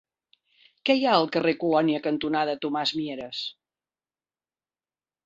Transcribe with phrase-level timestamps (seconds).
[0.89, 3.43] Què hi ha al carrer Colònia cantonada Tomàs Mieres?